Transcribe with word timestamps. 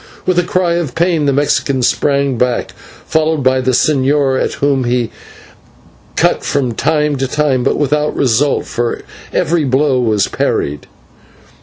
With 0.25 0.39
a 0.39 0.43
cry 0.43 0.73
of 0.77 0.95
pain, 0.95 1.27
the 1.27 1.31
Mexican 1.31 1.83
sprang 1.83 2.35
back, 2.35 2.71
followed 3.05 3.43
by 3.43 3.61
the 3.61 3.69
señor, 3.69 4.43
at 4.43 4.53
whom 4.53 4.85
he 4.85 5.11
cut 6.15 6.43
from 6.43 6.71
time 6.73 7.17
to 7.17 7.27
time, 7.27 7.63
but 7.63 7.77
without 7.77 8.15
result, 8.15 8.65
for 8.65 9.03
every 9.31 9.63
blow 9.63 9.99
was 9.99 10.27
parried. 10.27 10.87